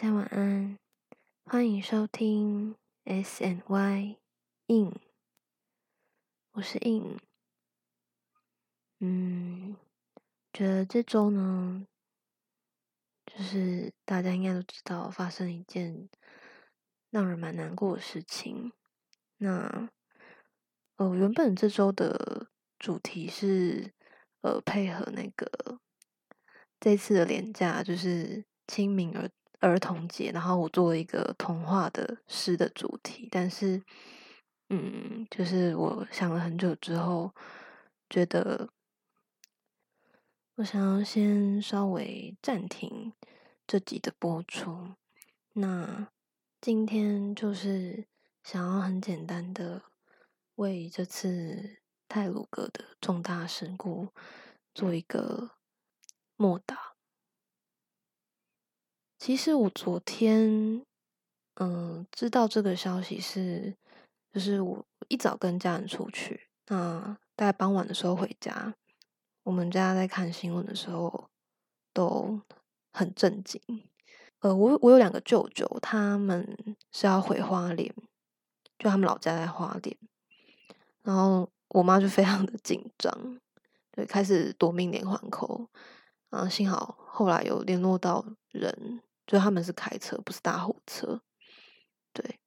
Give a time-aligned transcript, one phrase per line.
[0.00, 0.78] 大家晚安，
[1.42, 4.16] 欢迎收听 S N Y
[4.68, 4.94] In，
[6.52, 7.18] 我是 In。
[9.00, 9.76] 嗯，
[10.52, 11.84] 觉得这周呢，
[13.26, 16.08] 就是大家应该都知道发生一件
[17.10, 18.72] 让人蛮难过的事情。
[19.38, 19.88] 那
[20.94, 22.46] 呃，原本这周的
[22.78, 23.92] 主题是
[24.42, 25.80] 呃配合那个
[26.78, 29.28] 这次的年假，就是清明儿
[29.60, 33.82] 儿童节，然后我做了一个童话的诗的主题，但是
[34.68, 37.34] 嗯，就是我想了很久之后，
[38.08, 38.68] 觉得
[40.56, 43.12] 我想要先稍微暂停
[43.66, 44.94] 这集的播出。
[45.54, 46.08] 那
[46.60, 48.06] 今天就是
[48.44, 49.82] 想要很简单的
[50.56, 54.08] 为这次泰鲁格的重大事故
[54.74, 55.52] 做一个
[56.36, 56.87] 默祷。
[59.18, 60.84] 其实我昨天
[61.56, 63.74] 嗯知道这个消息是，
[64.32, 68.74] 就是我一早跟家人出去，那大概傍晚的时候回家，
[69.42, 71.28] 我们家在看新闻的时候
[71.92, 72.40] 都
[72.92, 73.60] 很震惊。
[74.38, 77.92] 呃，我我有两个舅舅，他们是要回花莲，
[78.78, 79.96] 就他们老家在花莲，
[81.02, 83.40] 然后我妈就非常的紧张，
[83.90, 85.68] 对，开始夺命连环扣，
[86.30, 91.22] 啊，幸好后来有联络到人，就他们是开车，不是大货车，
[92.12, 92.40] 对。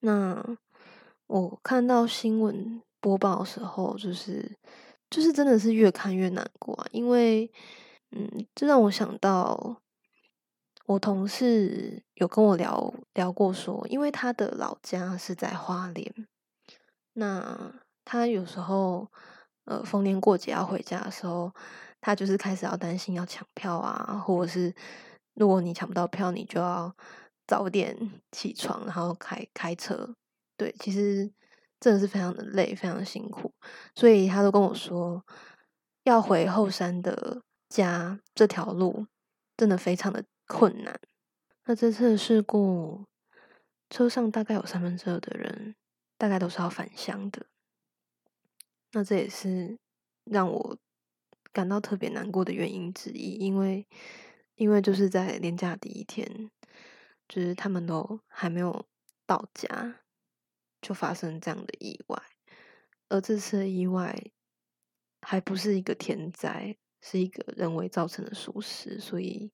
[0.00, 0.44] 那
[1.28, 4.58] 我看到新闻播报的时候，就是
[5.08, 7.48] 就是真的是越看越难过啊，因为
[8.10, 9.78] 嗯，这让我想到。
[10.86, 16.12] 我同事有跟我聊聊过，说因为他的老家是在花莲，
[17.12, 17.72] 那
[18.04, 19.08] 他有时候
[19.64, 21.54] 呃逢年过节要回家的时候，
[22.00, 24.74] 他就是开始要担心要抢票啊，或者是
[25.34, 26.94] 如果你抢不到票，你就要
[27.46, 27.96] 早点
[28.30, 30.14] 起床，然后开开车。
[30.56, 31.30] 对，其实
[31.80, 33.52] 真的是非常的累，非常辛苦，
[33.94, 35.24] 所以他都跟我说，
[36.04, 39.06] 要回后山的家这条路
[39.56, 40.24] 真的非常的。
[40.48, 41.00] 困难。
[41.64, 43.06] 那这次的事故，
[43.88, 45.74] 车上大概有三分之二的人，
[46.18, 47.46] 大概都是要返乡的。
[48.90, 49.78] 那这也是
[50.24, 50.76] 让我
[51.52, 53.86] 感到特别难过的原因之一，因为
[54.54, 56.50] 因为就是在年假第一天，
[57.28, 58.86] 就是他们都还没有
[59.26, 60.00] 到家，
[60.80, 62.22] 就发生这样的意外。
[63.08, 64.16] 而这次的意外
[65.20, 69.52] 还不是一个天灾，是一个人为造成的疏失，所以。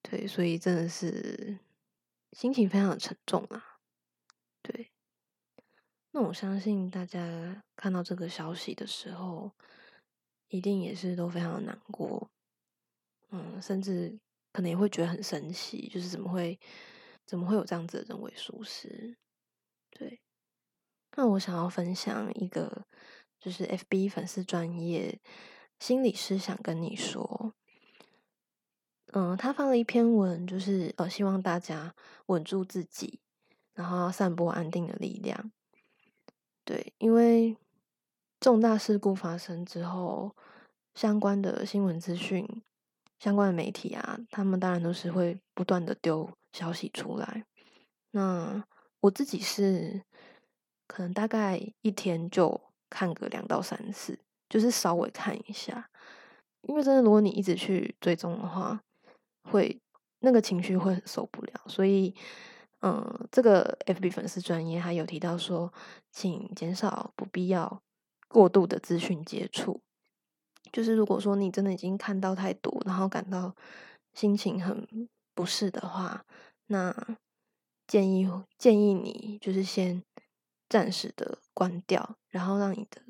[0.00, 1.58] 对，所以真的是
[2.32, 3.80] 心情非常的沉重啊。
[4.62, 4.92] 对，
[6.12, 9.52] 那我相信大家看到这个消息的时候，
[10.46, 12.30] 一定也是都非常的难过，
[13.30, 14.18] 嗯，甚至
[14.52, 16.58] 可能也会觉得很神奇，就是怎么会
[17.26, 19.16] 怎么会有这样子的人为疏失？
[19.90, 20.20] 对，
[21.16, 22.86] 那我想要分享一个，
[23.40, 25.20] 就是 FB 粉丝专业
[25.78, 27.54] 心理师想跟你说。
[29.12, 31.94] 嗯，他发了一篇文，就是呃，希望大家
[32.26, 33.20] 稳住自己，
[33.72, 35.50] 然后散播安定的力量。
[36.62, 37.56] 对，因为
[38.38, 40.36] 重大事故发生之后，
[40.94, 42.46] 相关的新闻资讯、
[43.18, 47.44] 相关的媒体啊，他们当然都是会不断的丢消息出来。
[48.12, 48.64] 那
[49.00, 50.02] 我自己是
[50.86, 54.18] 可能大概一天就看个两到三次，
[54.48, 55.90] 就是稍微看一下，
[56.62, 58.80] 因为真的，如果你一直去追踪的话。
[59.50, 59.80] 会
[60.18, 62.14] 那个情绪会很受不了，所以，
[62.82, 65.72] 嗯，这个 FB 粉丝专业还有提到说，
[66.12, 67.80] 请减少不必要
[68.28, 69.80] 过度的资讯接触。
[70.72, 73.54] 就是如果说你真的已经看到太多，然后感到
[74.12, 76.24] 心情很不适的话，
[76.66, 77.18] 那
[77.86, 78.28] 建议
[78.58, 80.02] 建议你就是先
[80.68, 83.02] 暂时的关掉，然后让你的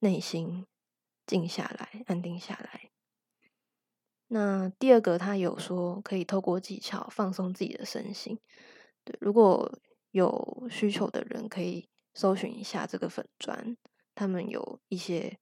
[0.00, 0.66] 内心
[1.26, 2.90] 静下来，安定下来。
[4.28, 8.38] 那第二个，他有说可以透过技巧放松自己的身心。
[9.04, 9.78] 对，如果
[10.10, 13.76] 有需求的人，可以搜寻一下这个粉砖，
[14.14, 15.38] 他们有一些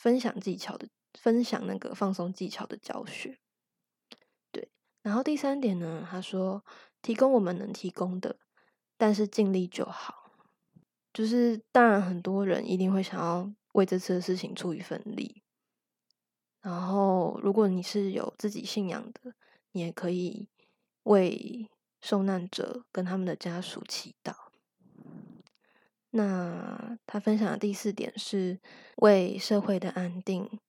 [0.00, 3.38] 分享技巧的，分享那个放松技巧的教学。
[4.50, 4.70] 对，
[5.02, 6.64] 然后第三点呢，他说
[7.02, 8.38] 提供我们能提供的，
[8.96, 10.32] 但是尽力就好。
[11.12, 15.42] 就是当然，很多人一定会想要为这次的事情出一份力。
[16.62, 19.34] 然后，如果你是有自己信仰的，
[19.72, 20.48] 你也可以
[21.02, 21.68] 为
[22.00, 24.49] 受难者跟他们的家属祈祷。
[26.10, 28.60] 那他分享的第四点是
[28.96, 30.60] 为社会的安定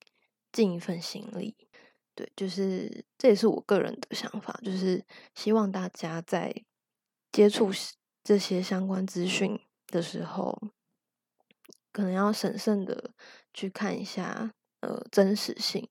[0.51, 1.55] 尽一份心力。
[2.13, 5.03] 对，就是这也是我个人的想法，就是
[5.33, 6.53] 希望大家在
[7.31, 7.71] 接触
[8.23, 10.61] 这些相关资讯的时候，
[11.91, 13.11] 可能要审慎的
[13.53, 15.89] 去看一下呃真实性，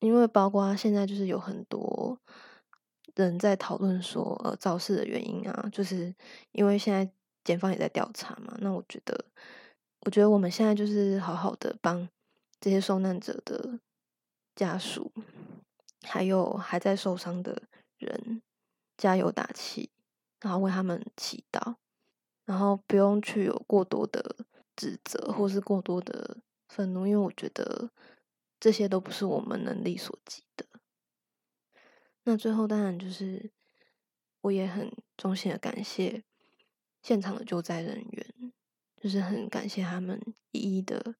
[0.00, 2.18] 因为包括现在就是有很多
[3.14, 6.14] 人在讨论说呃肇事的原因啊，就是
[6.52, 7.12] 因为现在
[7.44, 9.24] 检方也在调查嘛，那我觉得，
[10.00, 12.08] 我觉得我们现在就是好好的帮
[12.60, 13.78] 这些受难者的
[14.54, 15.12] 家属。
[16.04, 17.62] 还有还在受伤的
[17.98, 18.42] 人，
[18.96, 19.88] 加油打气，
[20.40, 21.76] 然后为他们祈祷，
[22.44, 24.34] 然后不用去有过多的
[24.74, 27.88] 指责或是过多的愤怒，因为我觉得
[28.58, 30.66] 这些都不是我们能力所及的。
[32.24, 33.52] 那最后当然就是，
[34.40, 36.24] 我也很衷心的感谢
[37.02, 38.52] 现场的救灾人员，
[38.96, 40.20] 就是很感谢他们
[40.52, 41.16] 一一的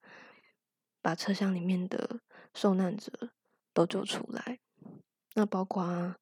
[1.00, 2.20] 把车厢里面的
[2.54, 3.30] 受难者
[3.74, 4.60] 都救出来。
[5.34, 6.14] 那包括，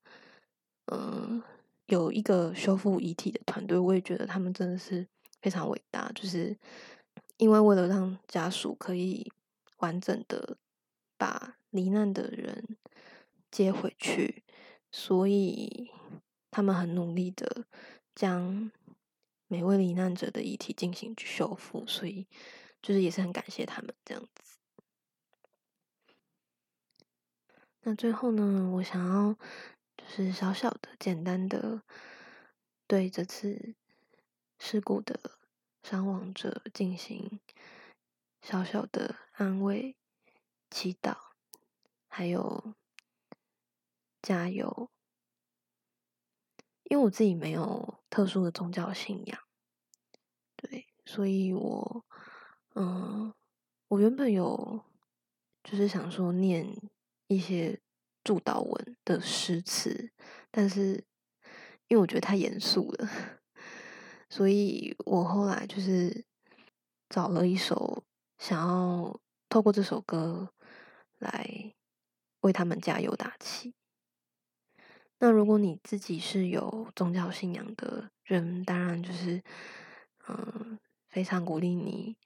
[0.87, 1.43] 嗯，
[1.87, 5.07] 有一个修复遗体的团队，我也觉得他们真的是
[5.43, 6.11] 非常伟大。
[6.15, 6.57] 就是
[7.37, 9.31] 因为为了让家属可以
[9.79, 10.57] 完整的
[11.19, 12.77] 把罹难的人
[13.51, 14.45] 接回去，
[14.91, 15.91] 所以
[16.51, 17.65] 他们很努力的
[18.15, 18.71] 将
[19.53, 22.29] 每位罹难者的遗体进行修复，所以
[22.81, 24.61] 就是也是很感谢他们这样子。
[27.81, 29.35] 那最后呢，我想要
[29.97, 31.83] 就是小小的、简单的
[32.87, 33.75] 对这次
[34.61, 35.19] 事故的
[35.83, 37.41] 伤亡者进行
[38.41, 39.97] 小小的安慰、
[40.71, 41.17] 祈祷，
[42.07, 42.75] 还有
[44.23, 44.89] 加油。
[46.91, 49.41] 因为我自己没有特殊的宗教信仰，
[50.57, 52.05] 对，所以我，
[52.75, 53.33] 嗯，
[53.89, 54.85] 我原本有
[55.65, 56.77] 就是想说念。
[57.33, 57.81] 一些
[58.25, 60.11] 祝祷文的诗词，
[60.51, 61.05] 但是
[61.87, 63.09] 因为我觉得太严肃了，
[64.29, 66.25] 所以我后来就是
[67.09, 68.03] 找了一首，
[68.37, 70.53] 想要透过这首歌
[71.21, 71.73] 来
[72.41, 73.77] 为他们加油打气。
[75.23, 79.43] 那如果你自己是有宗教信仰的人，当然就是
[80.27, 80.79] 嗯，
[81.09, 82.17] 非常鼓励你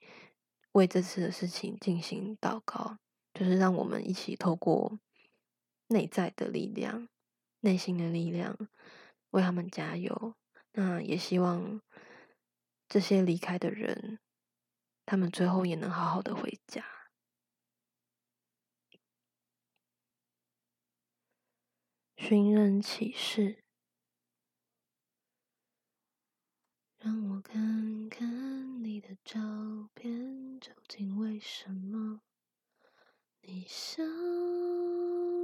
[0.71, 2.97] 为这次的事情进行祷告。
[3.33, 4.97] 就是让我们一起透过
[5.87, 7.09] 内在的力量、
[7.59, 8.57] 内心的力量，
[9.31, 10.35] 为他们加油。
[10.71, 11.81] 那也希望
[12.87, 14.19] 这些离开的人，
[15.05, 16.94] 他们最后也能好好的回家。
[22.17, 23.57] 寻人启事，
[26.97, 29.39] 让我看看你的照
[29.93, 32.21] 片，究竟为什么？
[33.41, 34.01] 你消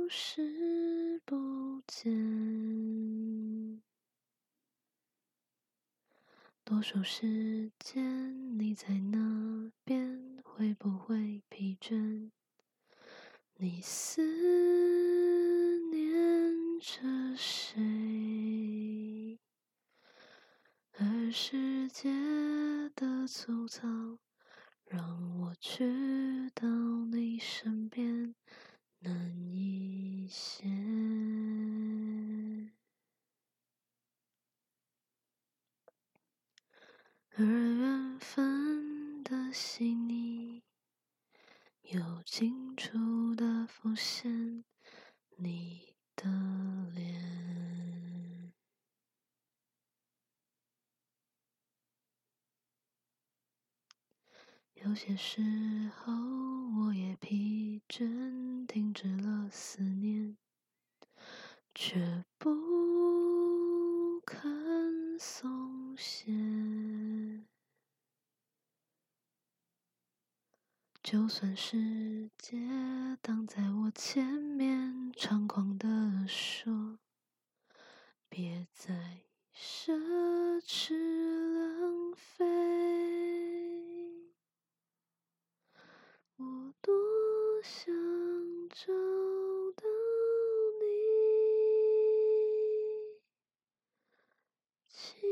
[0.09, 2.09] 失不见，
[6.63, 12.31] 多数时间你在那边，会不会疲倦？
[13.57, 14.21] 你思
[16.81, 19.39] 着谁？
[20.93, 22.09] 而世界
[22.95, 24.17] 的粗糙。
[24.85, 26.67] 让我去到
[27.11, 28.35] 你身边
[28.99, 30.65] 难一些，
[37.35, 40.61] 而缘分的心腻
[41.83, 44.65] 又清楚的浮现
[45.37, 46.29] 你的
[46.93, 47.31] 脸。
[54.73, 55.41] 有有些时
[55.95, 56.13] 候，
[56.79, 60.37] 我也疲倦，停止了思念，
[61.73, 66.31] 却不肯松懈。
[71.01, 72.59] 就算世界
[73.23, 76.99] 挡在我前面，猖狂地说，
[78.29, 79.97] 别再奢
[80.59, 80.93] 侈
[81.55, 82.45] 浪费。
[86.37, 86.91] 我多
[87.61, 87.93] 想
[88.69, 88.91] 找
[89.75, 89.83] 到
[90.79, 90.83] 你，
[94.87, 95.29] 轻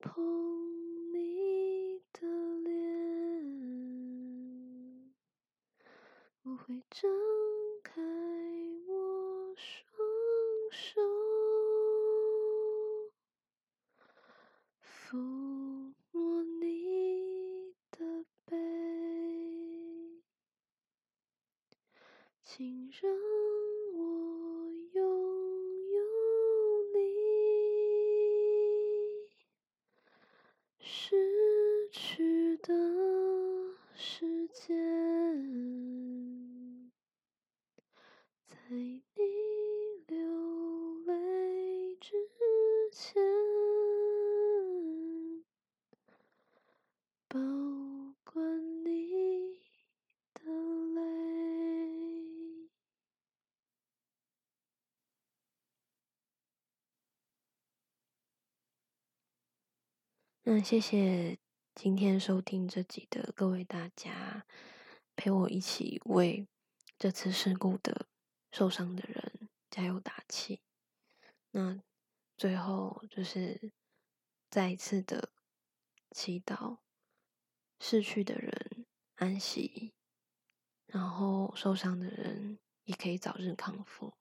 [0.00, 0.12] 碰
[1.14, 2.28] 你的
[2.62, 2.74] 脸，
[6.90, 7.10] 睁
[7.82, 8.00] 开
[8.86, 10.06] 我双
[10.70, 11.00] 手，
[14.80, 15.48] 抚。
[22.42, 23.12] 请让
[23.94, 24.08] 我。
[38.70, 38.76] 你
[40.06, 40.18] 流
[41.06, 42.12] 泪之
[42.92, 43.22] 前，
[47.28, 47.38] 保
[48.24, 49.58] 管你
[50.34, 50.42] 的
[50.94, 50.98] 泪。
[60.50, 61.38] 那谢谢
[61.74, 64.46] 今天收听这集的各位大家，
[65.14, 66.48] 陪我一起为
[66.98, 68.06] 这次事故的
[68.50, 70.62] 受伤的人加油打气。
[71.50, 71.78] 那
[72.38, 73.72] 最后就是
[74.48, 75.28] 再一次的
[76.12, 76.78] 祈祷，
[77.78, 78.86] 逝去的人
[79.16, 79.92] 安息，
[80.86, 84.14] 然后受伤的人也可以早日康复。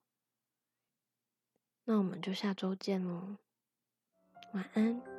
[1.86, 3.38] 那我们就下周见喽，
[4.52, 5.17] 晚安。